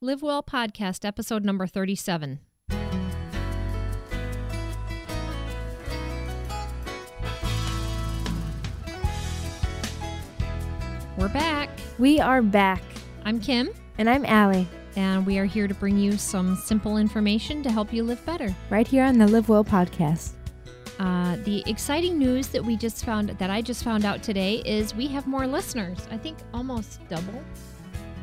Live 0.00 0.22
Well 0.22 0.42
Podcast, 0.42 1.04
episode 1.04 1.44
number 1.44 1.66
37. 1.66 2.40
We're 11.16 11.28
back. 11.28 11.68
We 11.98 12.20
are 12.20 12.42
back. 12.42 12.82
I'm 13.24 13.40
Kim, 13.40 13.70
And 13.98 14.08
I'm 14.08 14.24
Allie, 14.24 14.68
and 14.94 15.26
we 15.26 15.38
are 15.38 15.44
here 15.44 15.66
to 15.66 15.74
bring 15.74 15.98
you 15.98 16.12
some 16.16 16.54
simple 16.56 16.96
information 16.96 17.62
to 17.64 17.70
help 17.70 17.92
you 17.92 18.04
live 18.04 18.24
better. 18.24 18.54
right 18.70 18.86
here 18.86 19.04
on 19.04 19.18
the 19.18 19.26
Live 19.26 19.48
Well 19.48 19.64
podcast. 19.64 20.32
Uh, 21.00 21.36
the 21.44 21.62
exciting 21.68 22.18
news 22.18 22.48
that 22.48 22.64
we 22.64 22.76
just 22.76 23.04
found 23.04 23.30
that 23.30 23.50
I 23.50 23.62
just 23.62 23.82
found 23.84 24.04
out 24.04 24.22
today 24.22 24.62
is 24.64 24.94
we 24.94 25.06
have 25.08 25.26
more 25.26 25.46
listeners. 25.46 25.98
I 26.10 26.16
think 26.16 26.38
almost 26.54 27.00
double. 27.08 27.42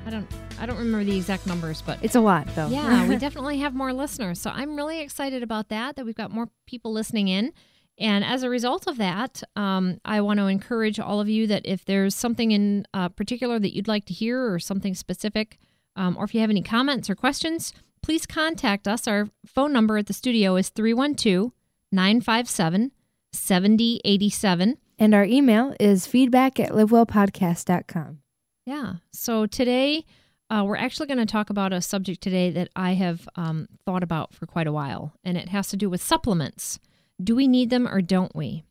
I 0.06 0.10
don't 0.12 0.28
I 0.60 0.66
don't 0.66 0.78
remember 0.78 1.04
the 1.04 1.18
exact 1.18 1.48
numbers, 1.48 1.82
but 1.82 2.00
It's 2.02 2.16
a 2.16 2.22
lot, 2.22 2.48
though. 2.56 2.68
yeah, 2.68 3.08
we 3.08 3.18
definitely 3.28 3.58
have 3.60 3.74
more 3.74 3.92
listeners. 3.92 4.40
So 4.40 4.52
I'm 4.52 4.76
really 4.76 5.02
excited 5.02 5.44
about 5.44 5.70
that, 5.70 5.96
that 5.96 6.06
we've 6.06 6.16
got 6.16 6.32
more 6.32 6.48
people 6.66 6.92
listening 6.94 7.28
in. 7.28 7.52
And 7.98 8.24
as 8.26 8.44
a 8.44 8.50
result 8.50 8.88
of 8.88 8.98
that, 8.98 9.42
um, 9.56 10.00
I 10.06 10.22
want 10.22 10.40
to 10.40 10.48
encourage 10.48 11.00
all 11.00 11.20
of 11.22 11.30
you 11.30 11.48
that 11.48 11.62
if 11.66 11.86
there's 11.86 12.14
something 12.14 12.52
in 12.52 12.86
uh, 12.94 13.10
particular 13.10 13.58
that 13.60 13.74
you'd 13.74 13.88
like 13.88 14.06
to 14.06 14.14
hear 14.14 14.52
or 14.54 14.60
something 14.60 14.94
specific, 14.96 15.58
um, 15.96 16.18
or 16.18 16.26
if 16.26 16.34
you 16.36 16.42
have 16.42 16.50
any 16.50 16.62
comments 16.62 17.10
or 17.10 17.16
questions, 17.16 17.74
please 18.04 18.26
contact 18.26 18.88
us. 18.88 19.08
Our 19.08 19.30
phone 19.46 19.72
number 19.74 19.98
at 19.98 20.08
the 20.08 20.14
studio 20.14 20.56
is 20.58 20.70
312 20.70 21.52
957 21.92 22.92
7087. 23.34 24.78
and 25.00 25.14
our 25.14 25.26
email 25.26 25.74
is 25.80 26.06
feedback 26.08 26.60
at 26.60 26.72
livewellpodcast.com. 26.72 28.20
Yeah. 28.66 28.96
So 29.12 29.46
today, 29.46 30.06
uh, 30.50 30.64
we're 30.66 30.76
actually 30.76 31.08
going 31.08 31.20
to 31.20 31.26
talk 31.26 31.50
about 31.50 31.74
a 31.74 31.82
subject 31.82 32.22
today 32.22 32.50
that 32.52 32.70
I 32.76 32.94
have 32.94 33.28
um, 33.36 33.68
thought 33.86 34.04
about 34.04 34.34
for 34.34 34.46
quite 34.46 34.68
a 34.68 34.72
while, 34.72 35.14
and 35.24 35.38
it 35.38 35.50
has 35.50 35.70
to 35.70 35.78
do 35.78 35.90
with 35.90 36.02
supplements. 36.02 36.80
Do 37.24 37.36
we 37.36 37.48
need 37.48 37.70
them 37.70 37.88
or 37.88 38.02
don't 38.02 38.36
we? 38.36 38.64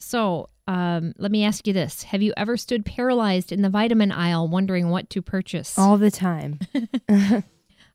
So 0.00 0.48
um, 0.66 1.14
let 1.18 1.30
me 1.30 1.44
ask 1.44 1.66
you 1.66 1.72
this 1.72 2.04
Have 2.04 2.22
you 2.22 2.32
ever 2.36 2.56
stood 2.56 2.84
paralyzed 2.84 3.52
in 3.52 3.62
the 3.62 3.70
vitamin 3.70 4.12
aisle 4.12 4.48
wondering 4.48 4.90
what 4.90 5.10
to 5.10 5.22
purchase? 5.22 5.78
All 5.78 5.98
the 5.98 6.10
time. 6.10 6.60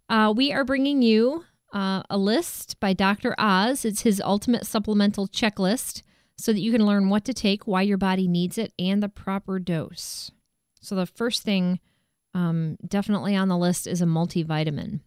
Uh, 0.09 0.33
we 0.35 0.51
are 0.51 0.65
bringing 0.65 1.03
you 1.03 1.45
uh, 1.71 2.01
a 2.09 2.17
list 2.17 2.79
by 2.79 2.93
Dr. 2.93 3.35
Oz. 3.37 3.85
It's 3.85 4.01
his 4.01 4.19
ultimate 4.25 4.65
supplemental 4.65 5.27
checklist 5.27 6.01
so 6.35 6.51
that 6.51 6.61
you 6.61 6.71
can 6.71 6.85
learn 6.85 7.09
what 7.09 7.23
to 7.25 7.33
take, 7.33 7.67
why 7.67 7.83
your 7.83 7.97
body 7.97 8.27
needs 8.27 8.57
it, 8.57 8.73
and 8.79 9.03
the 9.03 9.09
proper 9.09 9.59
dose. 9.59 10.31
So, 10.79 10.95
the 10.95 11.05
first 11.05 11.43
thing 11.43 11.79
um, 12.33 12.77
definitely 12.87 13.35
on 13.35 13.47
the 13.47 13.57
list 13.57 13.87
is 13.87 14.01
a 14.01 14.05
multivitamin. 14.05 15.01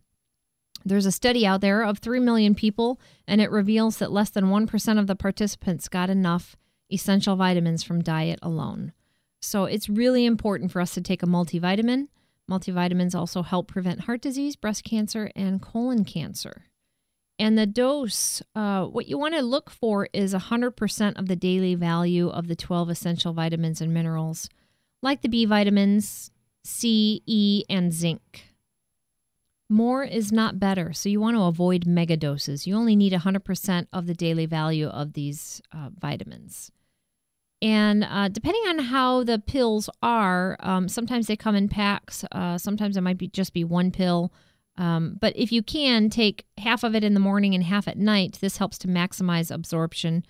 There's 0.85 1.07
a 1.07 1.13
study 1.13 1.47
out 1.47 1.61
there 1.61 1.83
of 1.83 1.99
3 1.99 2.19
million 2.21 2.55
people, 2.55 3.01
and 3.27 3.41
it 3.41 3.51
reveals 3.51 3.99
that 3.99 4.11
less 4.11 4.31
than 4.31 4.47
1% 4.47 4.99
of 4.99 5.07
the 5.07 5.15
participants 5.15 5.89
got 5.89 6.11
enough 6.11 6.57
essential 6.91 7.37
vitamins 7.37 7.83
from 7.83 8.03
diet 8.03 8.39
alone. 8.43 8.93
So, 9.41 9.65
it's 9.65 9.89
really 9.89 10.27
important 10.27 10.73
for 10.73 10.81
us 10.81 10.95
to 10.95 11.01
take 11.01 11.23
a 11.23 11.27
multivitamin. 11.27 12.09
Multivitamins 12.51 13.15
also 13.15 13.43
help 13.43 13.69
prevent 13.69 14.03
heart 14.03 14.21
disease, 14.21 14.57
breast 14.57 14.85
cancer, 14.85 15.31
and 15.35 15.63
colon 15.63 16.05
cancer. 16.05 16.67
And 17.39 17.59
the 17.59 17.67
dose, 17.67 18.43
uh, 18.55 18.85
what 18.85 19.09
you 19.09 19.19
want 19.19 19.35
to 19.35 19.43
look 19.43 19.71
for 19.71 20.09
is 20.13 20.35
100% 20.35 21.19
of 21.19 21.27
the 21.27 21.37
daily 21.37 21.75
value 21.75 22.29
of 22.29 22.47
the 22.47 22.55
12 22.55 22.91
essential 22.91 23.33
vitamins 23.33 23.81
and 23.81 23.93
minerals, 23.93 24.49
like 25.03 25.23
the 25.23 25.29
B 25.29 25.45
vitamins, 25.45 26.31
C, 26.65 27.23
E, 27.27 27.65
and 27.69 27.93
zinc. 27.93 28.45
More 29.69 30.05
is 30.05 30.31
not 30.31 30.61
better, 30.61 30.93
so 30.93 31.09
you 31.09 31.21
want 31.21 31.37
to 31.37 31.45
avoid 31.45 31.87
mega 31.87 32.17
doses. 32.17 32.67
You 32.67 32.77
only 32.77 32.95
need 32.95 33.13
100% 33.13 33.87
of 33.93 34.07
the 34.07 34.15
daily 34.15 34.47
value 34.47 34.87
of 34.87 35.15
these 35.15 35.63
uh, 35.73 35.89
vitamins. 35.99 36.71
And 37.63 38.05
uh, 38.05 38.29
depending 38.29 38.63
on 38.69 38.81
how 38.81 39.23
the 39.25 39.39
pills 39.39 39.89
are, 40.03 40.57
um, 40.61 40.89
sometimes 40.89 41.27
they 41.27 41.37
come 41.37 41.55
in 41.55 41.69
packs. 41.69 42.25
Uh, 42.33 42.59
sometimes 42.59 42.97
it 42.97 43.03
might 43.03 43.19
be 43.19 43.29
just 43.29 43.55
be 43.55 43.65
one 43.65 43.93
pill. 43.93 44.33
Um, 44.77 45.17
but 45.21 45.33
if 45.37 45.53
you 45.53 45.63
can 45.63 46.11
take 46.11 46.45
half 46.59 46.83
of 46.83 46.95
it 46.95 47.05
in 47.05 47.15
the 47.15 47.21
morning 47.21 47.55
and 47.55 47.63
half 47.63 47.87
at 47.87 47.97
night, 47.97 48.39
this 48.41 48.57
helps 48.57 48.79
to 48.79 48.89
maximize 48.89 49.55
absorption. 49.55 50.25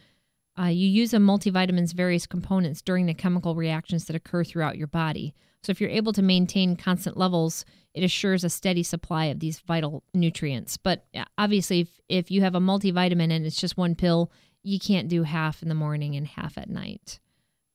Uh, 0.59 0.67
you 0.67 0.87
use 0.87 1.15
a 1.15 1.19
multivitamin's 1.19 1.93
various 1.93 2.27
components 2.27 2.83
during 2.83 3.07
the 3.07 3.15
chemical 3.15 3.55
reactions 3.55 4.05
that 4.05 4.17
occur 4.17 4.45
throughout 4.45 4.77
your 4.77 4.87
body. 4.87 5.35
So 5.63 5.71
if 5.71 5.81
you're 5.81 5.91
able 5.91 6.13
to 6.13 6.23
maintain 6.23 6.77
constant 6.77 7.17
levels, 7.17 7.65
it 7.95 8.05
assures 8.05 8.45
a 8.45 8.51
steady 8.51 8.83
supply 8.83 9.27
of 9.27 9.41
these 9.41 9.61
vital 9.61 10.03
nutrients. 10.13 10.77
But 10.77 11.07
obviously, 11.39 11.81
if, 11.81 11.89
if 12.09 12.31
you 12.31 12.43
have 12.43 12.55
a 12.55 12.61
multivitamin 12.61 13.33
and 13.33 13.47
it's 13.47 13.61
just 13.61 13.77
one 13.77 13.95
pill, 13.95 14.31
you 14.63 14.79
can't 14.79 15.09
do 15.09 15.23
half 15.23 15.63
in 15.63 15.69
the 15.69 15.75
morning 15.75 16.17
and 16.17 16.27
half 16.27 16.59
at 16.59 16.69
night. 16.69 17.19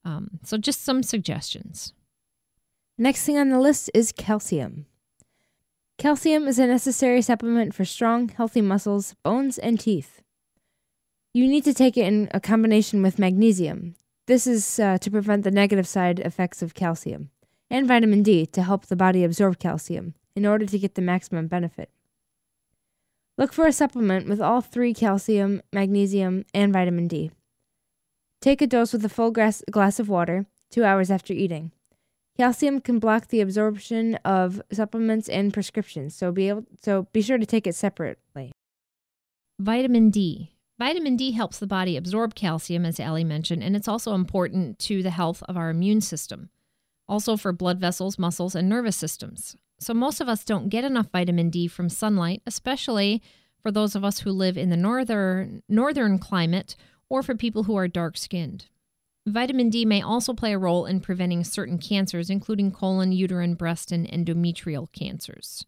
Um, 0.06 0.40
so 0.44 0.58
just 0.58 0.84
some 0.84 1.02
suggestions. 1.02 1.94
Next 2.98 3.26
thing 3.26 3.38
on 3.38 3.50
the 3.50 3.60
list 3.60 3.90
is 3.94 4.12
calcium. 4.12 4.86
Calcium 5.98 6.48
is 6.48 6.60
a 6.60 6.68
necessary 6.68 7.22
supplement 7.22 7.74
for 7.74 7.86
strong, 7.86 8.30
healthy 8.30 8.62
muscles, 8.62 9.16
bones, 9.24 9.58
and 9.58 9.80
teeth. 9.80 10.22
You 11.38 11.48
need 11.48 11.66
to 11.66 11.74
take 11.76 11.98
it 11.98 12.08
in 12.08 12.30
a 12.34 12.40
combination 12.40 13.04
with 13.04 13.20
magnesium. 13.20 13.94
This 14.26 14.48
is 14.48 14.80
uh, 14.80 14.98
to 14.98 15.12
prevent 15.12 15.44
the 15.44 15.52
negative 15.52 15.88
side 15.88 16.20
effects 16.20 16.64
of 16.64 16.74
calcium, 16.74 17.30
and 17.70 17.88
vitamin 17.88 18.24
D 18.24 18.48
to 18.48 18.64
help 18.64 18.88
the 18.88 18.96
body 18.96 19.24
absorb 19.24 19.60
calcium 19.60 20.16
in 20.36 20.48
order 20.48 20.66
to 20.66 20.80
get 20.80 20.96
the 20.96 21.02
maximum 21.04 21.46
benefit. 21.46 21.92
Look 23.38 23.54
for 23.54 23.68
a 23.68 23.72
supplement 23.72 24.28
with 24.28 24.42
all 24.42 24.62
three 24.62 24.96
calcium, 24.96 25.62
magnesium, 25.72 26.44
and 26.56 26.74
vitamin 26.74 27.08
D. 27.08 27.30
Take 28.42 28.64
a 28.64 28.66
dose 28.66 28.92
with 28.92 29.06
a 29.06 29.10
full 29.10 29.30
glass, 29.30 29.62
glass 29.70 30.00
of 30.00 30.10
water 30.10 30.48
two 30.72 30.86
hours 30.86 31.12
after 31.12 31.34
eating. 31.34 31.72
Calcium 32.36 32.82
can 32.82 32.98
block 32.98 33.28
the 33.28 33.42
absorption 33.42 34.16
of 34.26 34.60
supplements 34.72 35.30
and 35.30 35.54
prescriptions, 35.54 36.16
so 36.16 36.32
be 36.32 36.50
able, 36.50 36.66
so 36.82 37.06
be 37.14 37.22
sure 37.22 37.38
to 37.38 37.46
take 37.46 37.68
it 37.68 37.76
separately. 37.76 38.52
Vitamin 39.60 40.10
D. 40.10 40.57
Vitamin 40.80 41.18
D 41.18 41.32
helps 41.32 41.58
the 41.58 41.66
body 41.66 41.98
absorb 41.98 42.36
calcium, 42.36 42.86
as 42.86 43.00
Allie 43.00 43.24
mentioned, 43.24 43.64
and 43.64 43.76
it's 43.76 43.88
also 43.88 44.14
important 44.14 44.78
to 44.80 45.02
the 45.02 45.10
health 45.10 45.42
of 45.50 45.58
our 45.58 45.72
immune 45.72 46.02
system, 46.02 46.50
also 47.08 47.36
for 47.36 47.52
blood 47.52 47.80
vessels, 47.80 48.20
muscles, 48.20 48.54
and 48.54 48.70
nervous 48.70 48.96
systems. 48.96 49.56
So, 49.80 49.94
most 49.94 50.22
of 50.22 50.30
us 50.30 50.44
don't 50.44 50.70
get 50.70 50.84
enough 50.84 51.08
vitamin 51.12 51.50
D 51.50 51.68
from 51.68 51.90
sunlight, 51.90 52.44
especially 52.46 53.24
for 53.62 53.72
those 53.72 53.96
of 53.96 54.04
us 54.04 54.20
who 54.20 54.32
live 54.32 54.58
in 54.58 54.70
the 54.70 54.78
northern, 54.78 55.64
northern 55.68 56.20
climate 56.20 56.76
or 57.10 57.24
for 57.24 57.36
people 57.36 57.64
who 57.64 57.76
are 57.76 57.88
dark 57.88 58.16
skinned. 58.16 58.68
Vitamin 59.26 59.70
D 59.70 59.84
may 59.84 60.02
also 60.02 60.34
play 60.34 60.54
a 60.54 60.60
role 60.60 60.86
in 60.86 61.00
preventing 61.00 61.44
certain 61.44 61.80
cancers, 61.80 62.30
including 62.30 62.72
colon, 62.72 63.12
uterine, 63.12 63.56
breast, 63.56 63.92
and 63.92 64.08
endometrial 64.08 64.92
cancers. 64.94 65.66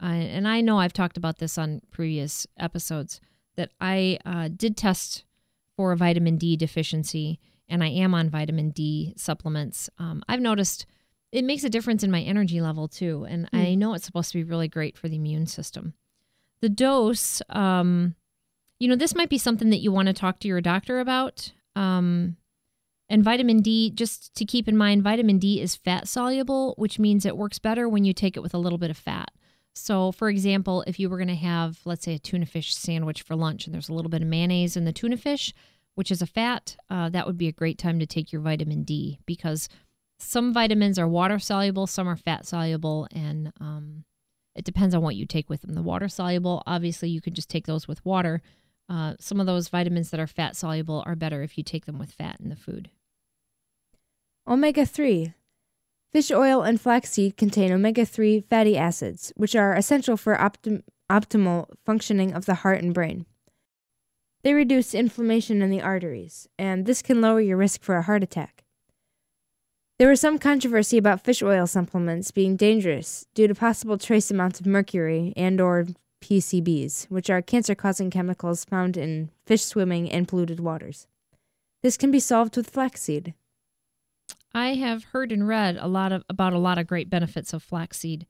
Uh, 0.00 0.06
and 0.06 0.46
I 0.46 0.60
know 0.60 0.78
I've 0.78 0.92
talked 0.92 1.16
about 1.16 1.38
this 1.38 1.58
on 1.58 1.82
previous 1.90 2.46
episodes 2.58 3.20
that 3.56 3.70
I 3.80 4.18
uh, 4.24 4.48
did 4.54 4.76
test 4.76 5.24
for 5.76 5.92
a 5.92 5.96
vitamin 5.96 6.36
D 6.36 6.56
deficiency, 6.56 7.38
and 7.68 7.82
I 7.82 7.88
am 7.88 8.14
on 8.14 8.30
vitamin 8.30 8.70
D 8.70 9.14
supplements. 9.16 9.90
Um, 9.98 10.22
I've 10.28 10.40
noticed 10.40 10.86
it 11.32 11.44
makes 11.44 11.64
a 11.64 11.70
difference 11.70 12.02
in 12.02 12.10
my 12.10 12.22
energy 12.22 12.60
level 12.60 12.88
too, 12.88 13.26
and 13.28 13.48
I 13.52 13.74
know 13.74 13.94
it's 13.94 14.06
supposed 14.06 14.32
to 14.32 14.38
be 14.38 14.44
really 14.44 14.68
great 14.68 14.96
for 14.96 15.08
the 15.08 15.16
immune 15.16 15.46
system. 15.46 15.94
The 16.60 16.68
dose, 16.68 17.42
um, 17.50 18.14
you 18.78 18.88
know, 18.88 18.96
this 18.96 19.14
might 19.14 19.28
be 19.28 19.38
something 19.38 19.70
that 19.70 19.80
you 19.80 19.92
want 19.92 20.06
to 20.06 20.14
talk 20.14 20.38
to 20.40 20.48
your 20.48 20.60
doctor 20.60 21.00
about. 21.00 21.52
Um, 21.74 22.36
and 23.08 23.22
vitamin 23.22 23.60
D, 23.60 23.90
just 23.90 24.34
to 24.34 24.44
keep 24.44 24.66
in 24.66 24.76
mind, 24.76 25.02
vitamin 25.02 25.38
D 25.38 25.60
is 25.60 25.76
fat 25.76 26.08
soluble, 26.08 26.74
which 26.76 26.98
means 26.98 27.24
it 27.24 27.36
works 27.36 27.58
better 27.58 27.88
when 27.88 28.04
you 28.04 28.12
take 28.12 28.36
it 28.36 28.42
with 28.42 28.54
a 28.54 28.58
little 28.58 28.78
bit 28.78 28.90
of 28.90 28.96
fat. 28.96 29.30
So, 29.78 30.10
for 30.10 30.30
example, 30.30 30.82
if 30.86 30.98
you 30.98 31.10
were 31.10 31.18
going 31.18 31.28
to 31.28 31.34
have, 31.34 31.80
let's 31.84 32.06
say, 32.06 32.14
a 32.14 32.18
tuna 32.18 32.46
fish 32.46 32.74
sandwich 32.74 33.20
for 33.20 33.36
lunch 33.36 33.66
and 33.66 33.74
there's 33.74 33.90
a 33.90 33.92
little 33.92 34.10
bit 34.10 34.22
of 34.22 34.28
mayonnaise 34.28 34.74
in 34.74 34.86
the 34.86 34.92
tuna 34.92 35.18
fish, 35.18 35.52
which 35.96 36.10
is 36.10 36.22
a 36.22 36.26
fat, 36.26 36.76
uh, 36.88 37.10
that 37.10 37.26
would 37.26 37.36
be 37.36 37.46
a 37.46 37.52
great 37.52 37.76
time 37.76 37.98
to 37.98 38.06
take 38.06 38.32
your 38.32 38.40
vitamin 38.40 38.84
D 38.84 39.18
because 39.26 39.68
some 40.18 40.54
vitamins 40.54 40.98
are 40.98 41.06
water 41.06 41.38
soluble, 41.38 41.86
some 41.86 42.08
are 42.08 42.16
fat 42.16 42.46
soluble, 42.46 43.06
and 43.14 43.52
um, 43.60 44.04
it 44.54 44.64
depends 44.64 44.94
on 44.94 45.02
what 45.02 45.14
you 45.14 45.26
take 45.26 45.50
with 45.50 45.60
them. 45.60 45.74
The 45.74 45.82
water 45.82 46.08
soluble, 46.08 46.62
obviously, 46.66 47.10
you 47.10 47.20
can 47.20 47.34
just 47.34 47.50
take 47.50 47.66
those 47.66 47.86
with 47.86 48.02
water. 48.02 48.40
Uh, 48.88 49.14
some 49.20 49.40
of 49.40 49.46
those 49.46 49.68
vitamins 49.68 50.08
that 50.08 50.20
are 50.20 50.26
fat 50.26 50.56
soluble 50.56 51.02
are 51.04 51.16
better 51.16 51.42
if 51.42 51.58
you 51.58 51.62
take 51.62 51.84
them 51.84 51.98
with 51.98 52.12
fat 52.12 52.38
in 52.40 52.48
the 52.48 52.56
food. 52.56 52.88
Omega 54.48 54.86
3. 54.86 55.34
Fish 56.12 56.30
oil 56.30 56.62
and 56.62 56.80
flaxseed 56.80 57.36
contain 57.36 57.72
omega 57.72 58.06
3 58.06 58.40
fatty 58.40 58.76
acids, 58.76 59.32
which 59.36 59.54
are 59.54 59.74
essential 59.74 60.16
for 60.16 60.36
optim- 60.36 60.82
optimal 61.10 61.66
functioning 61.84 62.32
of 62.32 62.46
the 62.46 62.54
heart 62.54 62.82
and 62.82 62.94
brain. 62.94 63.26
They 64.42 64.54
reduce 64.54 64.94
inflammation 64.94 65.60
in 65.60 65.70
the 65.70 65.82
arteries, 65.82 66.48
and 66.58 66.86
this 66.86 67.02
can 67.02 67.20
lower 67.20 67.40
your 67.40 67.56
risk 67.56 67.82
for 67.82 67.96
a 67.96 68.02
heart 68.02 68.22
attack. 68.22 68.64
There 69.98 70.08
was 70.08 70.20
some 70.20 70.38
controversy 70.38 70.98
about 70.98 71.24
fish 71.24 71.42
oil 71.42 71.66
supplements 71.66 72.30
being 72.30 72.54
dangerous 72.54 73.26
due 73.34 73.48
to 73.48 73.54
possible 73.54 73.98
trace 73.98 74.30
amounts 74.30 74.60
of 74.60 74.66
mercury 74.66 75.32
and 75.36 75.60
or 75.60 75.86
PCBs, 76.22 77.06
which 77.06 77.30
are 77.30 77.42
cancer-causing 77.42 78.10
chemicals 78.10 78.64
found 78.64 78.96
in 78.96 79.30
fish 79.46 79.64
swimming 79.64 80.06
in 80.06 80.26
polluted 80.26 80.60
waters. 80.60 81.06
This 81.82 81.96
can 81.96 82.10
be 82.10 82.20
solved 82.20 82.56
with 82.56 82.68
flaxseed. 82.68 83.34
I 84.56 84.72
have 84.76 85.04
heard 85.04 85.32
and 85.32 85.46
read 85.46 85.76
a 85.78 85.86
lot 85.86 86.12
of 86.12 86.24
about 86.30 86.54
a 86.54 86.58
lot 86.58 86.78
of 86.78 86.86
great 86.86 87.10
benefits 87.10 87.52
of 87.52 87.62
flaxseed. 87.62 88.26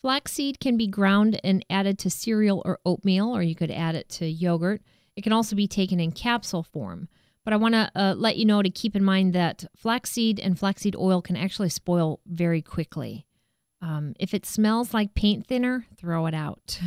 Flaxseed 0.00 0.60
can 0.60 0.78
be 0.78 0.86
ground 0.86 1.38
and 1.44 1.62
added 1.68 1.98
to 1.98 2.10
cereal 2.10 2.62
or 2.64 2.80
oatmeal, 2.86 3.36
or 3.36 3.42
you 3.42 3.54
could 3.54 3.70
add 3.70 3.94
it 3.94 4.08
to 4.08 4.26
yogurt. 4.26 4.80
It 5.14 5.20
can 5.20 5.34
also 5.34 5.54
be 5.54 5.68
taken 5.68 6.00
in 6.00 6.12
capsule 6.12 6.62
form. 6.62 7.10
But 7.44 7.52
I 7.52 7.58
want 7.58 7.74
to 7.74 7.90
uh, 7.94 8.14
let 8.16 8.38
you 8.38 8.46
know 8.46 8.62
to 8.62 8.70
keep 8.70 8.96
in 8.96 9.04
mind 9.04 9.34
that 9.34 9.66
flaxseed 9.76 10.40
and 10.40 10.58
flaxseed 10.58 10.96
oil 10.96 11.20
can 11.20 11.36
actually 11.36 11.68
spoil 11.68 12.20
very 12.26 12.62
quickly. 12.62 13.26
Um, 13.82 14.14
if 14.18 14.32
it 14.32 14.46
smells 14.46 14.94
like 14.94 15.14
paint 15.14 15.46
thinner, 15.46 15.84
throw 15.98 16.24
it 16.26 16.34
out. 16.34 16.80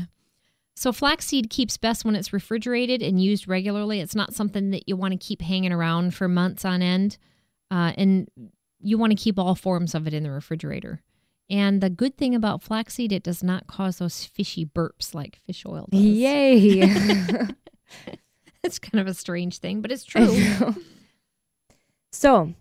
So, 0.75 0.93
flaxseed 0.93 1.49
keeps 1.49 1.77
best 1.77 2.05
when 2.05 2.15
it's 2.15 2.31
refrigerated 2.31 3.03
and 3.03 3.21
used 3.21 3.47
regularly. 3.47 3.99
It's 3.99 4.15
not 4.15 4.33
something 4.33 4.71
that 4.71 4.87
you 4.87 4.95
want 4.95 5.11
to 5.11 5.17
keep 5.17 5.41
hanging 5.41 5.73
around 5.73 6.15
for 6.15 6.29
months 6.29 6.63
on 6.63 6.81
end. 6.81 7.17
Uh, 7.71 7.93
and 7.97 8.29
you 8.79 8.97
want 8.97 9.11
to 9.11 9.21
keep 9.21 9.37
all 9.37 9.55
forms 9.55 9.93
of 9.93 10.07
it 10.07 10.13
in 10.13 10.23
the 10.23 10.31
refrigerator. 10.31 11.01
And 11.49 11.81
the 11.81 11.89
good 11.89 12.15
thing 12.17 12.35
about 12.35 12.61
flaxseed, 12.61 13.11
it 13.11 13.23
does 13.23 13.43
not 13.43 13.67
cause 13.67 13.97
those 13.97 14.25
fishy 14.25 14.65
burps 14.65 15.13
like 15.15 15.37
fish 15.47 15.65
oil 15.67 15.87
does. 15.91 15.99
Yay! 15.99 16.81
it's 18.63 18.79
kind 18.79 18.99
of 18.99 19.07
a 19.07 19.13
strange 19.13 19.57
thing, 19.57 19.81
but 19.81 19.91
it's 19.91 20.03
true. 20.03 20.75
so, 22.11 22.53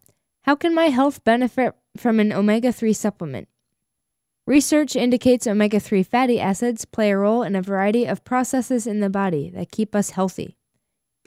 how 0.43 0.55
can 0.55 0.75
my 0.75 0.87
health 0.87 1.23
benefit 1.25 1.75
from 1.97 2.19
an 2.19 2.33
omega 2.33 2.73
3 2.73 2.93
supplement? 2.93 3.49
Research 4.47 4.97
indicates 4.97 5.47
omega 5.47 5.79
3 5.79 6.03
fatty 6.03 6.41
acids 6.41 6.87
play 6.87 7.11
a 7.11 7.19
role 7.19 7.43
in 7.43 7.55
a 7.55 7.61
variety 7.61 8.07
of 8.07 8.25
processes 8.25 8.87
in 8.87 9.01
the 9.01 9.11
body 9.11 9.51
that 9.51 9.71
keep 9.71 9.95
us 9.95 10.11
healthy. 10.11 10.58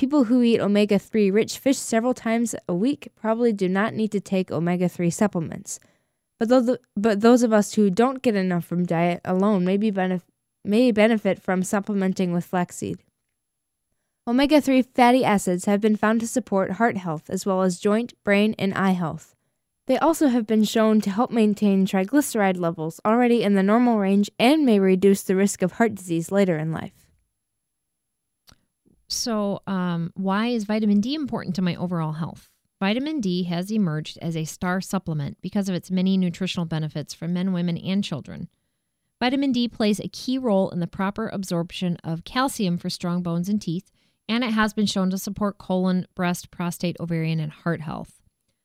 People 0.01 0.23
who 0.23 0.41
eat 0.41 0.59
omega 0.59 0.97
3 0.97 1.29
rich 1.29 1.59
fish 1.59 1.77
several 1.77 2.15
times 2.15 2.55
a 2.67 2.73
week 2.73 3.09
probably 3.15 3.53
do 3.53 3.69
not 3.69 3.93
need 3.93 4.11
to 4.13 4.19
take 4.19 4.49
omega 4.49 4.89
3 4.89 5.11
supplements. 5.11 5.79
But, 6.39 6.49
those, 6.49 6.77
but 6.97 7.21
those 7.21 7.43
of 7.43 7.53
us 7.53 7.75
who 7.75 7.91
don't 7.91 8.23
get 8.23 8.35
enough 8.35 8.65
from 8.65 8.83
diet 8.83 9.21
alone 9.23 9.63
may, 9.63 9.77
be 9.77 9.91
benef- 9.91 10.23
may 10.65 10.91
benefit 10.91 11.39
from 11.39 11.61
supplementing 11.61 12.33
with 12.33 12.45
flaxseed. 12.45 12.97
Omega 14.25 14.59
3 14.59 14.81
fatty 14.81 15.23
acids 15.23 15.65
have 15.65 15.81
been 15.81 15.95
found 15.95 16.19
to 16.21 16.27
support 16.27 16.71
heart 16.71 16.97
health 16.97 17.29
as 17.29 17.45
well 17.45 17.61
as 17.61 17.79
joint, 17.79 18.15
brain, 18.23 18.55
and 18.57 18.73
eye 18.73 18.93
health. 18.93 19.35
They 19.85 19.99
also 19.99 20.29
have 20.29 20.47
been 20.47 20.63
shown 20.63 21.01
to 21.01 21.11
help 21.11 21.29
maintain 21.29 21.85
triglyceride 21.85 22.57
levels 22.57 22.99
already 23.05 23.43
in 23.43 23.53
the 23.53 23.61
normal 23.61 23.99
range 23.99 24.31
and 24.39 24.65
may 24.65 24.79
reduce 24.79 25.21
the 25.21 25.35
risk 25.35 25.61
of 25.61 25.73
heart 25.73 25.93
disease 25.93 26.31
later 26.31 26.57
in 26.57 26.71
life. 26.71 27.00
So, 29.11 29.61
um, 29.67 30.11
why 30.15 30.47
is 30.47 30.63
vitamin 30.63 31.01
D 31.01 31.15
important 31.15 31.55
to 31.55 31.61
my 31.61 31.75
overall 31.75 32.13
health? 32.13 32.49
Vitamin 32.79 33.19
D 33.19 33.43
has 33.43 33.69
emerged 33.69 34.17
as 34.21 34.37
a 34.37 34.45
star 34.45 34.79
supplement 34.79 35.37
because 35.41 35.67
of 35.67 35.75
its 35.75 35.91
many 35.91 36.17
nutritional 36.17 36.65
benefits 36.65 37.13
for 37.13 37.27
men, 37.27 37.51
women, 37.51 37.77
and 37.77 38.03
children. 38.03 38.47
Vitamin 39.19 39.51
D 39.51 39.67
plays 39.67 39.99
a 39.99 40.07
key 40.07 40.37
role 40.37 40.69
in 40.69 40.79
the 40.79 40.87
proper 40.87 41.27
absorption 41.27 41.97
of 42.03 42.23
calcium 42.23 42.77
for 42.77 42.89
strong 42.89 43.21
bones 43.21 43.49
and 43.49 43.61
teeth, 43.61 43.91
and 44.29 44.43
it 44.43 44.51
has 44.51 44.73
been 44.73 44.85
shown 44.85 45.09
to 45.09 45.17
support 45.17 45.57
colon, 45.57 46.07
breast, 46.15 46.49
prostate, 46.49 46.95
ovarian, 46.99 47.39
and 47.39 47.51
heart 47.51 47.81
health. 47.81 48.21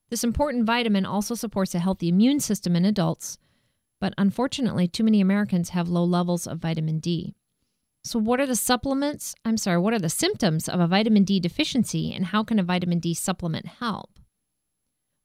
This 0.09 0.23
important 0.23 0.65
vitamin 0.65 1.05
also 1.05 1.35
supports 1.35 1.75
a 1.75 1.79
healthy 1.79 2.07
immune 2.07 2.39
system 2.39 2.75
in 2.75 2.85
adults, 2.85 3.37
but 3.99 4.13
unfortunately, 4.17 4.87
too 4.87 5.03
many 5.03 5.19
Americans 5.19 5.69
have 5.69 5.89
low 5.89 6.05
levels 6.05 6.47
of 6.47 6.59
vitamin 6.59 6.99
D. 6.99 7.35
So, 8.07 8.19
what 8.19 8.39
are 8.39 8.45
the 8.45 8.55
supplements? 8.55 9.35
I'm 9.43 9.57
sorry, 9.57 9.79
what 9.79 9.93
are 9.93 9.99
the 9.99 10.09
symptoms 10.09 10.69
of 10.69 10.79
a 10.79 10.87
vitamin 10.87 11.23
D 11.23 11.39
deficiency, 11.39 12.13
and 12.13 12.27
how 12.27 12.43
can 12.43 12.57
a 12.57 12.63
vitamin 12.63 12.99
D 12.99 13.13
supplement 13.13 13.65
help? 13.65 14.19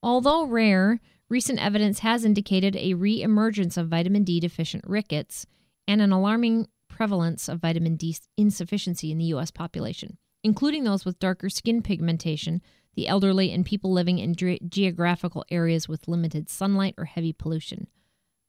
Although 0.03 0.47
rare, 0.47 1.01
recent 1.29 1.65
evidence 1.65 2.01
has 2.01 2.25
indicated 2.25 2.75
a 2.77 2.95
re 2.95 3.23
emergence 3.23 3.77
of 3.77 3.89
vitamin 3.89 4.25
D 4.25 4.41
deficient 4.41 4.85
rickets 4.87 5.47
and 5.87 6.03
an 6.03 6.11
alarming 6.11 6.67
prevalence 6.89 7.49
of 7.49 7.61
vitamin 7.61 7.97
D 7.97 8.17
insufficiency 8.37 9.13
in 9.13 9.19
the 9.19 9.27
U.S. 9.27 9.53
population, 9.53 10.19
including 10.43 10.83
those 10.83 11.05
with 11.05 11.21
darker 11.21 11.49
skin 11.49 11.83
pigmentation 11.83 12.63
the 12.95 13.09
elderly, 13.09 13.51
and 13.51 13.65
people 13.65 13.93
living 13.93 14.19
in 14.19 14.35
ge- 14.35 14.61
geographical 14.69 15.45
areas 15.51 15.89
with 15.89 16.09
limited 16.09 16.51
sunlight 16.51 16.95
or 16.99 17.05
heavy 17.07 17.33
pollution. 17.33 17.87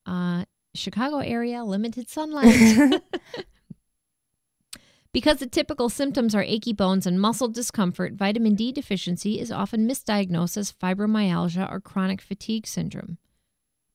Uh, 0.06 0.44
Chicago 0.76 1.20
area, 1.20 1.64
limited 1.64 2.10
sunlight. 2.10 3.02
because 5.14 5.38
the 5.38 5.48
typical 5.48 5.90
symptoms 5.90 6.34
are 6.34 6.44
achy 6.44 6.74
bones 6.74 7.06
and 7.06 7.22
muscle 7.22 7.48
discomfort, 7.48 8.14
vitamin 8.14 8.56
D 8.56 8.72
deficiency 8.72 9.40
is 9.40 9.52
often 9.52 9.88
misdiagnosed 9.88 10.58
as 10.58 10.74
fibromyalgia 10.74 11.72
or 11.72 11.80
chronic 11.80 12.20
fatigue 12.20 12.66
syndrome. 12.66 13.20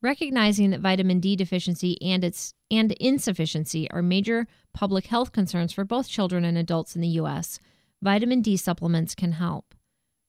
Recognizing 0.00 0.70
that 0.70 0.80
vitamin 0.80 1.18
D 1.18 1.34
deficiency 1.34 2.00
and 2.00 2.22
its 2.22 2.54
and 2.70 2.92
insufficiency 2.92 3.90
are 3.90 4.00
major 4.00 4.46
public 4.72 5.06
health 5.06 5.32
concerns 5.32 5.72
for 5.72 5.84
both 5.84 6.08
children 6.08 6.44
and 6.44 6.56
adults 6.56 6.94
in 6.94 7.02
the 7.02 7.08
US, 7.08 7.58
vitamin 8.00 8.40
D 8.40 8.56
supplements 8.56 9.16
can 9.16 9.32
help. 9.32 9.74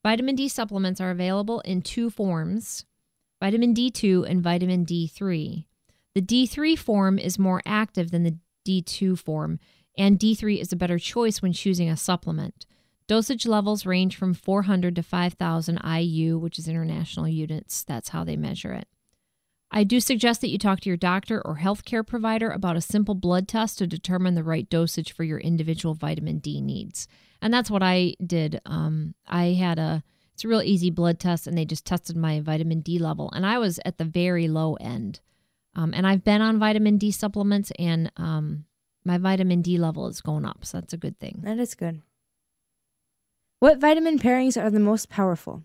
Vitamin 0.03 0.35
D 0.35 0.47
supplements 0.47 0.99
are 0.99 1.11
available 1.11 1.59
in 1.61 1.83
two 1.83 2.09
forms 2.09 2.85
vitamin 3.39 3.73
D2 3.73 4.29
and 4.29 4.41
vitamin 4.41 4.85
D3. 4.85 5.65
The 6.15 6.21
D3 6.21 6.77
form 6.77 7.19
is 7.19 7.39
more 7.39 7.61
active 7.65 8.11
than 8.11 8.23
the 8.23 8.37
D2 8.67 9.17
form, 9.17 9.59
and 9.99 10.17
D3 10.17 10.59
is 10.59 10.71
a 10.71 10.77
better 10.77 10.97
choice 10.97 11.41
when 11.41 11.53
choosing 11.53 11.89
a 11.89 11.97
supplement. 11.97 12.65
Dosage 13.07 13.45
levels 13.45 13.85
range 13.85 14.15
from 14.15 14.33
400 14.33 14.95
to 14.95 15.03
5,000 15.03 15.79
IU, 15.83 16.37
which 16.37 16.57
is 16.57 16.67
international 16.67 17.27
units. 17.27 17.83
That's 17.83 18.09
how 18.09 18.23
they 18.23 18.35
measure 18.35 18.73
it. 18.73 18.87
I 19.71 19.83
do 19.83 19.99
suggest 19.99 20.41
that 20.41 20.49
you 20.49 20.57
talk 20.57 20.79
to 20.79 20.89
your 20.89 20.97
doctor 20.97 21.45
or 21.45 21.57
healthcare 21.57 22.05
provider 22.05 22.49
about 22.49 22.75
a 22.75 22.81
simple 22.81 23.13
blood 23.13 23.47
test 23.47 23.77
to 23.77 23.85
determine 23.85 24.33
the 24.33 24.43
right 24.43 24.67
dosage 24.67 25.11
for 25.11 25.23
your 25.23 25.39
individual 25.39 25.93
vitamin 25.93 26.39
D 26.39 26.59
needs 26.59 27.07
and 27.41 27.53
that's 27.53 27.71
what 27.71 27.83
I 27.83 28.15
did. 28.25 28.61
Um, 28.65 29.15
I 29.27 29.53
had 29.53 29.79
a 29.79 30.03
it's 30.33 30.45
a 30.45 30.47
real 30.47 30.61
easy 30.61 30.89
blood 30.89 31.19
test, 31.19 31.47
and 31.47 31.57
they 31.57 31.65
just 31.65 31.85
tested 31.85 32.15
my 32.15 32.39
vitamin 32.39 32.79
D 32.79 32.97
level, 32.97 33.29
and 33.33 33.45
I 33.45 33.57
was 33.57 33.79
at 33.85 33.97
the 33.97 34.05
very 34.05 34.47
low 34.47 34.75
end. 34.75 35.19
Um, 35.75 35.93
and 35.93 36.07
I've 36.07 36.23
been 36.23 36.41
on 36.41 36.59
vitamin 36.59 36.97
D 36.97 37.11
supplements, 37.11 37.71
and 37.77 38.11
um, 38.17 38.65
my 39.03 39.17
vitamin 39.17 39.61
D 39.61 39.77
level 39.77 40.07
is 40.07 40.21
going 40.21 40.45
up, 40.45 40.65
so 40.65 40.79
that's 40.79 40.93
a 40.93 40.97
good 40.97 41.19
thing. 41.19 41.41
That 41.43 41.59
is 41.59 41.75
good. 41.75 42.01
What 43.59 43.79
vitamin 43.79 44.19
pairings 44.19 44.61
are 44.61 44.69
the 44.69 44.79
most 44.79 45.09
powerful? 45.09 45.63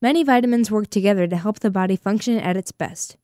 Many 0.00 0.22
vitamins 0.22 0.70
work 0.70 0.88
together 0.90 1.26
to 1.26 1.36
help 1.36 1.60
the 1.60 1.70
body 1.70 1.96
function 1.96 2.38
at 2.38 2.56
its 2.56 2.72
best. 2.72 3.16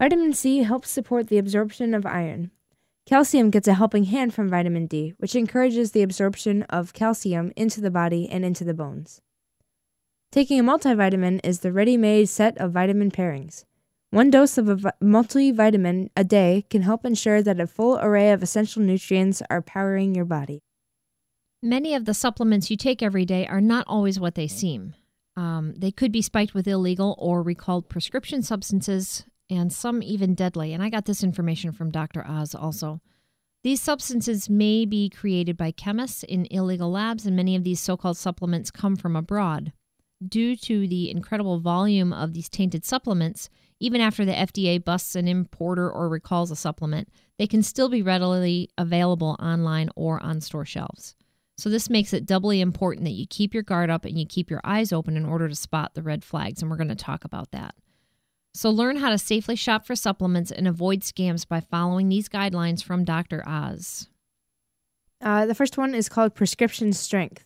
Vitamin 0.00 0.32
C 0.32 0.62
helps 0.62 0.90
support 0.90 1.28
the 1.28 1.38
absorption 1.38 1.94
of 1.94 2.06
iron, 2.06 2.50
Calcium 3.04 3.50
gets 3.50 3.66
a 3.66 3.74
helping 3.74 4.04
hand 4.04 4.32
from 4.32 4.48
vitamin 4.48 4.86
D, 4.86 5.14
which 5.18 5.34
encourages 5.34 5.90
the 5.90 6.02
absorption 6.02 6.62
of 6.64 6.92
calcium 6.92 7.52
into 7.56 7.80
the 7.80 7.90
body 7.90 8.28
and 8.28 8.44
into 8.44 8.62
the 8.62 8.74
bones. 8.74 9.20
Taking 10.30 10.60
a 10.60 10.62
multivitamin 10.62 11.40
is 11.42 11.60
the 11.60 11.72
ready 11.72 11.96
made 11.96 12.28
set 12.28 12.56
of 12.58 12.72
vitamin 12.72 13.10
pairings. 13.10 13.64
One 14.12 14.28
dose 14.28 14.58
of 14.58 14.68
a 14.68 14.92
multivitamin 15.02 16.10
a 16.14 16.22
day 16.22 16.66
can 16.68 16.82
help 16.82 17.06
ensure 17.06 17.40
that 17.42 17.58
a 17.58 17.66
full 17.66 17.98
array 17.98 18.30
of 18.32 18.42
essential 18.42 18.82
nutrients 18.82 19.40
are 19.48 19.62
powering 19.62 20.14
your 20.14 20.26
body. 20.26 20.60
Many 21.62 21.94
of 21.94 22.04
the 22.04 22.12
supplements 22.12 22.70
you 22.70 22.76
take 22.76 23.02
every 23.02 23.24
day 23.24 23.46
are 23.46 23.62
not 23.62 23.86
always 23.88 24.20
what 24.20 24.34
they 24.34 24.46
seem. 24.46 24.92
Um, 25.34 25.72
they 25.78 25.90
could 25.90 26.12
be 26.12 26.20
spiked 26.20 26.52
with 26.52 26.68
illegal 26.68 27.16
or 27.18 27.42
recalled 27.42 27.88
prescription 27.88 28.42
substances 28.42 29.24
and 29.48 29.72
some 29.72 30.02
even 30.02 30.34
deadly. 30.34 30.74
And 30.74 30.82
I 30.82 30.90
got 30.90 31.06
this 31.06 31.24
information 31.24 31.72
from 31.72 31.90
Dr. 31.90 32.22
Oz 32.28 32.54
also. 32.54 33.00
These 33.64 33.80
substances 33.80 34.50
may 34.50 34.84
be 34.84 35.08
created 35.08 35.56
by 35.56 35.70
chemists 35.70 36.22
in 36.22 36.46
illegal 36.50 36.90
labs, 36.90 37.24
and 37.24 37.34
many 37.34 37.56
of 37.56 37.64
these 37.64 37.80
so 37.80 37.96
called 37.96 38.18
supplements 38.18 38.70
come 38.70 38.94
from 38.94 39.16
abroad. 39.16 39.72
Due 40.28 40.56
to 40.56 40.86
the 40.86 41.10
incredible 41.10 41.58
volume 41.58 42.12
of 42.12 42.32
these 42.32 42.48
tainted 42.48 42.84
supplements, 42.84 43.48
even 43.80 44.00
after 44.00 44.24
the 44.24 44.32
FDA 44.32 44.82
busts 44.82 45.16
an 45.16 45.26
importer 45.26 45.90
or 45.90 46.08
recalls 46.08 46.50
a 46.50 46.56
supplement, 46.56 47.08
they 47.38 47.46
can 47.46 47.62
still 47.62 47.88
be 47.88 48.02
readily 48.02 48.68
available 48.78 49.36
online 49.40 49.88
or 49.96 50.22
on 50.22 50.40
store 50.40 50.64
shelves. 50.64 51.16
So, 51.58 51.68
this 51.68 51.90
makes 51.90 52.12
it 52.12 52.26
doubly 52.26 52.60
important 52.60 53.04
that 53.04 53.12
you 53.12 53.26
keep 53.28 53.52
your 53.52 53.62
guard 53.62 53.90
up 53.90 54.04
and 54.04 54.18
you 54.18 54.26
keep 54.26 54.50
your 54.50 54.60
eyes 54.64 54.92
open 54.92 55.16
in 55.16 55.24
order 55.24 55.48
to 55.48 55.54
spot 55.54 55.94
the 55.94 56.02
red 56.02 56.24
flags. 56.24 56.62
And 56.62 56.70
we're 56.70 56.76
going 56.76 56.88
to 56.88 56.94
talk 56.94 57.24
about 57.24 57.50
that. 57.50 57.74
So, 58.54 58.70
learn 58.70 58.96
how 58.96 59.10
to 59.10 59.18
safely 59.18 59.56
shop 59.56 59.86
for 59.86 59.96
supplements 59.96 60.50
and 60.50 60.68
avoid 60.68 61.00
scams 61.00 61.46
by 61.46 61.60
following 61.60 62.08
these 62.08 62.28
guidelines 62.28 62.82
from 62.82 63.04
Dr. 63.04 63.42
Oz. 63.46 64.08
Uh, 65.20 65.46
the 65.46 65.54
first 65.54 65.78
one 65.78 65.94
is 65.94 66.08
called 66.08 66.34
prescription 66.34 66.92
strength. 66.92 67.44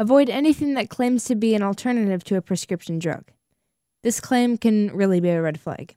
Avoid 0.00 0.30
anything 0.30 0.72
that 0.74 0.88
claims 0.88 1.24
to 1.24 1.34
be 1.34 1.54
an 1.54 1.62
alternative 1.62 2.24
to 2.24 2.36
a 2.36 2.40
prescription 2.40 2.98
drug. 2.98 3.32
This 4.02 4.18
claim 4.18 4.56
can 4.56 4.90
really 4.96 5.20
be 5.20 5.28
a 5.28 5.42
red 5.42 5.60
flag. 5.60 5.94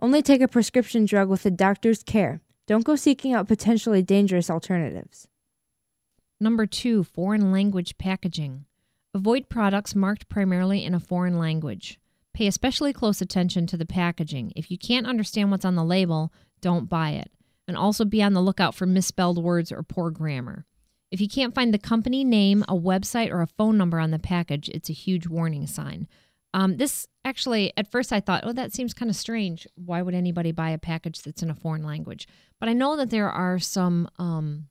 Only 0.00 0.22
take 0.22 0.40
a 0.40 0.48
prescription 0.48 1.04
drug 1.04 1.28
with 1.28 1.44
a 1.44 1.50
doctor's 1.50 2.02
care. 2.02 2.40
Don't 2.66 2.86
go 2.86 2.96
seeking 2.96 3.34
out 3.34 3.46
potentially 3.46 4.00
dangerous 4.00 4.48
alternatives. 4.48 5.28
Number 6.40 6.64
two, 6.64 7.04
foreign 7.04 7.52
language 7.52 7.98
packaging. 7.98 8.64
Avoid 9.12 9.50
products 9.50 9.94
marked 9.94 10.30
primarily 10.30 10.82
in 10.82 10.94
a 10.94 10.98
foreign 10.98 11.38
language. 11.38 12.00
Pay 12.32 12.46
especially 12.46 12.94
close 12.94 13.20
attention 13.20 13.66
to 13.66 13.76
the 13.76 13.84
packaging. 13.84 14.54
If 14.56 14.70
you 14.70 14.78
can't 14.78 15.06
understand 15.06 15.50
what's 15.50 15.66
on 15.66 15.74
the 15.74 15.84
label, 15.84 16.32
don't 16.62 16.88
buy 16.88 17.10
it. 17.10 17.30
And 17.68 17.76
also 17.76 18.06
be 18.06 18.22
on 18.22 18.32
the 18.32 18.40
lookout 18.40 18.74
for 18.74 18.86
misspelled 18.86 19.44
words 19.44 19.70
or 19.70 19.82
poor 19.82 20.10
grammar. 20.10 20.64
If 21.10 21.20
you 21.20 21.28
can't 21.28 21.54
find 21.54 21.72
the 21.72 21.78
company 21.78 22.24
name, 22.24 22.64
a 22.68 22.74
website, 22.74 23.30
or 23.30 23.40
a 23.40 23.46
phone 23.46 23.78
number 23.78 24.00
on 24.00 24.10
the 24.10 24.18
package, 24.18 24.68
it's 24.68 24.90
a 24.90 24.94
huge 24.94 25.26
warning 25.26 25.66
sign. 25.66 26.08
Um, 26.52 26.78
this 26.78 27.06
actually, 27.24 27.72
at 27.76 27.90
first, 27.90 28.12
I 28.12 28.20
thought, 28.20 28.44
oh, 28.44 28.52
that 28.52 28.72
seems 28.72 28.94
kind 28.94 29.10
of 29.10 29.16
strange. 29.16 29.66
Why 29.74 30.02
would 30.02 30.14
anybody 30.14 30.52
buy 30.52 30.70
a 30.70 30.78
package 30.78 31.22
that's 31.22 31.42
in 31.42 31.50
a 31.50 31.54
foreign 31.54 31.84
language? 31.84 32.26
But 32.58 32.68
I 32.68 32.72
know 32.72 32.96
that 32.96 33.10
there 33.10 33.30
are 33.30 33.58
some 33.58 34.08
um, 34.18 34.68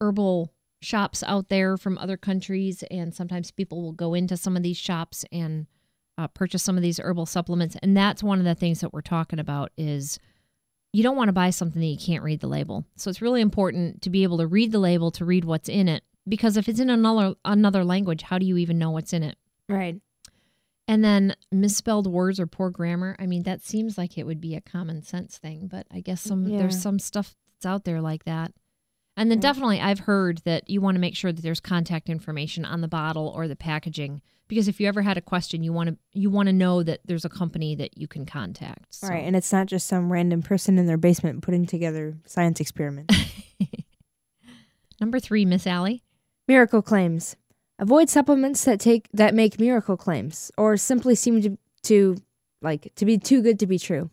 herbal 0.00 0.52
shops 0.82 1.22
out 1.22 1.48
there 1.48 1.76
from 1.76 1.96
other 1.98 2.16
countries, 2.16 2.82
and 2.90 3.14
sometimes 3.14 3.50
people 3.50 3.82
will 3.82 3.92
go 3.92 4.14
into 4.14 4.36
some 4.36 4.56
of 4.56 4.62
these 4.62 4.76
shops 4.76 5.24
and 5.30 5.66
uh, 6.18 6.26
purchase 6.26 6.62
some 6.62 6.76
of 6.76 6.82
these 6.82 6.98
herbal 6.98 7.26
supplements. 7.26 7.76
And 7.82 7.96
that's 7.96 8.22
one 8.22 8.40
of 8.40 8.44
the 8.44 8.54
things 8.54 8.80
that 8.80 8.92
we're 8.92 9.00
talking 9.00 9.38
about 9.38 9.70
is 9.78 10.18
you 10.92 11.02
don't 11.02 11.16
want 11.16 11.28
to 11.28 11.32
buy 11.32 11.50
something 11.50 11.80
that 11.80 11.86
you 11.86 11.98
can't 11.98 12.24
read 12.24 12.40
the 12.40 12.46
label. 12.46 12.84
So 12.96 13.10
it's 13.10 13.20
really 13.22 13.40
important 13.40 14.02
to 14.02 14.10
be 14.10 14.22
able 14.22 14.38
to 14.38 14.46
read 14.46 14.72
the 14.72 14.78
label 14.78 15.10
to 15.12 15.24
read 15.24 15.44
what's 15.44 15.68
in 15.68 15.88
it 15.88 16.02
because 16.26 16.56
if 16.56 16.68
it's 16.68 16.80
in 16.80 16.90
another 16.90 17.34
another 17.44 17.84
language, 17.84 18.22
how 18.22 18.38
do 18.38 18.46
you 18.46 18.56
even 18.56 18.78
know 18.78 18.90
what's 18.90 19.12
in 19.12 19.22
it? 19.22 19.36
Right. 19.68 20.00
And 20.86 21.04
then 21.04 21.36
misspelled 21.52 22.06
words 22.06 22.40
or 22.40 22.46
poor 22.46 22.70
grammar. 22.70 23.14
I 23.18 23.26
mean, 23.26 23.42
that 23.42 23.62
seems 23.62 23.98
like 23.98 24.16
it 24.16 24.24
would 24.24 24.40
be 24.40 24.54
a 24.54 24.60
common 24.62 25.02
sense 25.02 25.36
thing, 25.36 25.66
but 25.70 25.86
I 25.90 26.00
guess 26.00 26.22
some 26.22 26.46
Yeah. 26.46 26.58
there's 26.58 26.80
some 26.80 26.98
stuff 26.98 27.36
that's 27.52 27.66
out 27.66 27.84
there 27.84 28.00
like 28.00 28.24
that. 28.24 28.52
And 29.16 29.30
then 29.30 29.38
Yeah. 29.38 29.42
definitely 29.42 29.80
I've 29.80 30.00
heard 30.00 30.38
that 30.44 30.70
you 30.70 30.80
want 30.80 30.94
to 30.94 31.00
make 31.00 31.14
sure 31.16 31.32
that 31.32 31.42
there's 31.42 31.60
contact 31.60 32.08
information 32.08 32.64
on 32.64 32.80
the 32.80 32.88
bottle 32.88 33.28
or 33.28 33.46
the 33.48 33.56
packaging 33.56 34.22
because 34.48 34.66
if 34.68 34.80
you 34.80 34.88
ever 34.88 35.02
had 35.02 35.16
a 35.16 35.20
question, 35.20 35.62
you 35.62 35.72
want 35.72 35.90
to 35.90 35.96
you 36.12 36.30
want 36.30 36.46
to 36.48 36.52
know 36.52 36.82
that 36.82 37.00
there's 37.04 37.24
a 37.24 37.28
company 37.28 37.74
that 37.76 37.96
you 37.98 38.08
can 38.08 38.26
contact. 38.26 38.94
So- 38.94 39.08
Right. 39.08 39.24
And 39.24 39.36
it's 39.36 39.52
not 39.52 39.66
just 39.66 39.86
some 39.86 40.10
random 40.12 40.42
person 40.42 40.78
in 40.78 40.86
their 40.86 40.96
basement 40.96 41.42
putting 41.42 41.66
together 41.66 42.16
science 42.26 42.60
experiments. 42.60 43.14
Number 45.00 45.20
3, 45.20 45.44
Miss 45.44 45.66
Allie. 45.66 46.02
miracle 46.46 46.82
claims. 46.82 47.36
Avoid 47.78 48.08
supplements 48.10 48.64
that 48.64 48.80
take 48.80 49.08
that 49.12 49.34
make 49.34 49.60
miracle 49.60 49.96
claims 49.96 50.50
or 50.58 50.76
simply 50.76 51.14
seem 51.14 51.40
to, 51.42 51.56
to 51.84 52.16
like 52.60 52.92
to 52.96 53.04
be 53.04 53.16
too 53.18 53.40
good 53.40 53.58
to 53.60 53.66
be 53.68 53.78
true. 53.78 54.10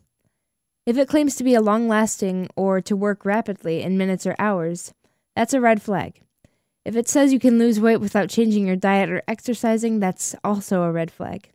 If 0.86 0.98
it 0.98 1.08
claims 1.10 1.36
to 1.38 1.44
be 1.44 1.56
a 1.56 1.62
long 1.62 1.88
lasting 1.88 2.48
or 2.56 2.80
to 2.82 2.96
work 2.96 3.26
rapidly 3.26 3.82
in 3.82 3.98
minutes 3.98 4.28
or 4.28 4.36
hours, 4.38 4.94
that's 5.36 5.54
a 5.56 5.60
red 5.62 5.82
flag. 5.82 6.22
If 6.86 6.96
it 6.96 7.10
says 7.10 7.34
you 7.34 7.40
can 7.40 7.58
lose 7.58 7.80
weight 7.80 7.98
without 7.98 8.30
changing 8.30 8.68
your 8.68 8.76
diet 8.76 9.10
or 9.10 9.24
exercising, 9.28 10.00
that's 10.00 10.36
also 10.44 10.84
a 10.84 10.92
red 10.92 11.12
flag. 11.12 11.52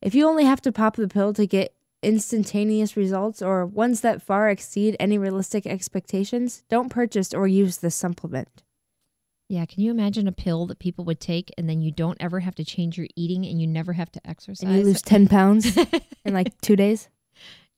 If 0.00 0.14
you 0.14 0.26
only 0.26 0.44
have 0.44 0.60
to 0.62 0.72
pop 0.72 0.94
the 0.94 1.08
pill 1.08 1.32
to 1.34 1.46
get 1.46 1.74
instantaneous 2.00 2.96
results 2.96 3.42
or 3.42 3.66
ones 3.66 4.02
that 4.02 4.22
far 4.22 4.48
exceed 4.48 4.96
any 5.00 5.18
realistic 5.18 5.66
expectations, 5.66 6.62
don't 6.68 6.90
purchase 6.90 7.34
or 7.34 7.48
use 7.48 7.78
this 7.78 7.96
supplement. 7.96 8.62
Yeah, 9.48 9.64
can 9.64 9.82
you 9.82 9.90
imagine 9.90 10.28
a 10.28 10.32
pill 10.32 10.66
that 10.66 10.78
people 10.78 11.04
would 11.06 11.20
take 11.20 11.50
and 11.56 11.68
then 11.68 11.80
you 11.80 11.90
don't 11.90 12.18
ever 12.20 12.40
have 12.40 12.54
to 12.56 12.64
change 12.64 12.98
your 12.98 13.08
eating 13.16 13.46
and 13.46 13.60
you 13.60 13.66
never 13.66 13.94
have 13.94 14.12
to 14.12 14.20
exercise? 14.28 14.68
And 14.68 14.78
you 14.78 14.84
lose 14.84 15.02
10 15.02 15.26
pounds 15.26 15.76
in 16.24 16.34
like 16.34 16.60
two 16.60 16.76
days. 16.76 17.08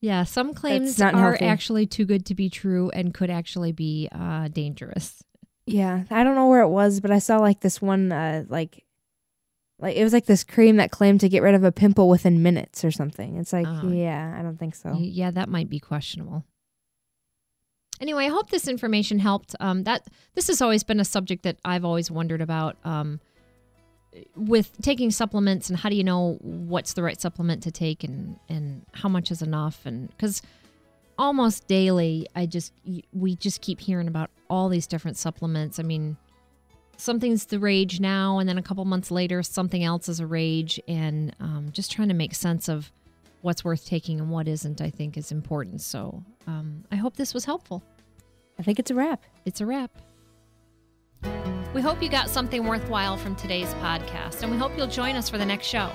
yeah, 0.01 0.25
some 0.25 0.53
claims 0.53 1.01
are 1.01 1.13
healthy. 1.13 1.47
actually 1.47 1.87
too 1.87 2.05
good 2.05 2.27
to 2.27 2.35
be 2.35 2.51
true 2.51 2.91
and 2.91 3.15
could 3.15 3.31
actually 3.31 3.73
be 3.73 4.09
uh, 4.13 4.49
dangerous. 4.49 5.23
Yeah, 5.73 6.05
I 6.11 6.25
don't 6.25 6.35
know 6.35 6.49
where 6.49 6.63
it 6.63 6.69
was, 6.69 7.01
but 7.01 7.11
I 7.11 7.19
saw 7.19 7.39
like 7.39 7.61
this 7.61 7.81
one, 7.81 8.13
uh, 8.13 8.45
like, 8.49 8.85
like 9.79 9.97
it 9.97 10.05
was 10.05 10.13
like 10.13 10.27
this 10.27 10.45
cream 10.45 10.77
that 10.77 10.91
claimed 10.91 11.21
to 11.21 11.29
get 11.29 11.43
rid 11.43 11.55
of 11.55 11.65
a 11.65 11.73
pimple 11.73 12.09
within 12.09 12.43
minutes 12.43 12.85
or 12.85 12.91
something. 12.91 13.37
It's 13.37 13.53
like, 13.53 13.67
Oh. 13.69 13.89
yeah, 13.89 14.37
I 14.39 14.43
don't 14.43 14.59
think 14.59 14.75
so. 14.75 14.95
Yeah, 14.99 15.31
that 15.31 15.49
might 15.49 15.69
be 15.71 15.79
questionable. 15.81 16.45
Anyway, 18.01 18.25
I 18.25 18.29
hope 18.29 18.51
this 18.51 18.67
information 18.67 19.19
helped. 19.19 19.55
Um, 19.61 19.85
that 19.85 20.07
this 20.35 20.47
has 20.49 20.63
always 20.63 20.83
been 20.83 21.01
a 21.01 21.05
subject 21.05 21.43
that 21.43 21.59
I've 21.65 21.85
always 21.85 22.11
wondered 22.11 22.41
about. 22.41 22.77
Um, 22.85 23.21
with 24.35 24.73
taking 24.83 25.11
supplements 25.13 25.71
and 25.71 25.79
how 25.79 25.89
do 25.89 25.95
you 25.95 26.03
know 26.03 26.37
what's 26.41 26.95
the 26.95 27.03
right 27.03 27.21
supplement 27.21 27.63
to 27.63 27.71
take 27.71 28.03
and 28.03 28.37
and 28.49 28.85
how 28.93 29.09
much 29.09 29.31
is 29.31 29.41
enough 29.41 29.87
and 29.87 30.09
because 30.09 30.43
almost 31.21 31.69
daily 31.69 32.27
i 32.35 32.47
just 32.47 32.73
we 33.13 33.37
just 33.37 33.61
keep 33.61 33.79
hearing 33.79 34.09
about 34.09 34.31
all 34.49 34.69
these 34.69 34.87
different 34.87 35.17
supplements 35.17 35.79
i 35.79 35.83
mean 35.83 36.17
something's 36.97 37.47
the 37.47 37.59
rage 37.59 38.01
now 38.01 38.39
and 38.39 38.49
then 38.49 38.59
a 38.59 38.63
couple 38.63 38.85
months 38.85 39.11
later 39.11 39.43
something 39.43 39.85
else 39.85 40.09
is 40.09 40.19
a 40.19 40.27
rage 40.27 40.81
and 40.89 41.37
um, 41.41 41.69
just 41.73 41.93
trying 41.93 42.09
to 42.09 42.15
make 42.15 42.35
sense 42.35 42.69
of 42.69 42.91
what's 43.43 43.65
worth 43.65 43.87
taking 43.87 44.19
and 44.19 44.31
what 44.31 44.49
isn't 44.49 44.81
i 44.81 44.91
think 44.91 45.17
is 45.17 45.31
important 45.31 45.81
so 45.81 46.23
um, 46.47 46.85
i 46.91 46.97
hope 46.97 47.17
this 47.17 47.35
was 47.35 47.45
helpful 47.45 47.83
I 48.61 48.63
think 48.63 48.79
it's 48.79 48.91
a 48.91 48.95
wrap. 48.95 49.23
it's 49.47 49.63
a 49.63 49.67
wrap. 49.67 49.91
We 51.73 51.81
hope 51.81 52.03
you 52.03 52.11
got 52.11 52.29
something 52.29 52.67
worthwhile 52.67 53.17
from 53.17 53.35
today's 53.35 53.73
podcast, 53.75 54.43
and 54.43 54.53
we 54.53 54.59
hope 54.59 54.77
you'll 54.77 54.87
join 54.87 55.17
us 55.17 55.31
for 55.31 55.39
the 55.39 55.47
next 55.47 55.67
show. 55.67 55.91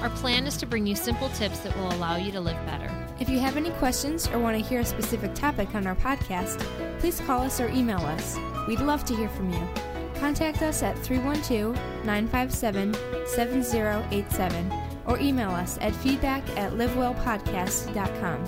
Our 0.00 0.10
plan 0.10 0.46
is 0.46 0.56
to 0.58 0.66
bring 0.66 0.86
you 0.86 0.94
simple 0.94 1.28
tips 1.30 1.58
that 1.60 1.76
will 1.76 1.90
allow 1.90 2.14
you 2.14 2.30
to 2.30 2.40
live 2.40 2.64
better. 2.66 3.03
If 3.20 3.28
you 3.28 3.38
have 3.38 3.56
any 3.56 3.70
questions 3.70 4.28
or 4.28 4.40
want 4.40 4.56
to 4.58 4.68
hear 4.68 4.80
a 4.80 4.84
specific 4.84 5.34
topic 5.34 5.74
on 5.74 5.86
our 5.86 5.94
podcast, 5.94 6.58
please 6.98 7.20
call 7.20 7.42
us 7.42 7.60
or 7.60 7.68
email 7.68 8.00
us. 8.00 8.36
We'd 8.66 8.80
love 8.80 9.04
to 9.04 9.14
hear 9.14 9.28
from 9.28 9.50
you. 9.50 9.68
Contact 10.16 10.62
us 10.62 10.82
at 10.82 10.98
312 10.98 11.76
957 12.04 12.94
7087 13.26 14.72
or 15.06 15.18
email 15.20 15.50
us 15.50 15.78
at 15.80 15.94
feedback 15.94 16.42
at 16.56 16.72
livewellpodcast.com. 16.72 18.44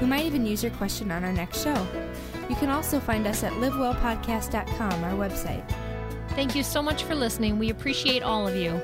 We 0.00 0.06
might 0.06 0.24
even 0.24 0.46
use 0.46 0.62
your 0.62 0.72
question 0.72 1.12
on 1.12 1.24
our 1.24 1.32
next 1.32 1.62
show. 1.62 1.86
You 2.48 2.56
can 2.56 2.70
also 2.70 2.98
find 2.98 3.26
us 3.26 3.44
at 3.44 3.52
livewellpodcast.com, 3.52 5.04
our 5.04 5.12
website. 5.12 5.68
Thank 6.30 6.56
you 6.56 6.62
so 6.64 6.82
much 6.82 7.04
for 7.04 7.14
listening. 7.14 7.58
We 7.58 7.70
appreciate 7.70 8.22
all 8.22 8.48
of 8.48 8.56
you. 8.56 8.80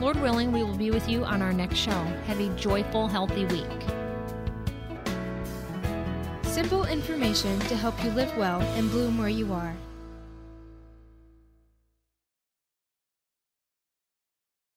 Lord 0.00 0.20
willing, 0.20 0.52
we 0.52 0.62
will 0.62 0.76
be 0.76 0.92
with 0.92 1.08
you 1.08 1.24
on 1.24 1.42
our 1.42 1.52
next 1.52 1.78
show. 1.78 1.90
Have 2.26 2.38
a 2.38 2.54
joyful, 2.56 3.08
healthy 3.08 3.44
week. 3.46 3.97
Information 6.90 7.58
to 7.60 7.76
help 7.76 8.02
you 8.02 8.10
live 8.10 8.34
well 8.38 8.62
and 8.76 8.90
bloom 8.90 9.18
where 9.18 9.28
you 9.28 9.52
are. 9.52 9.76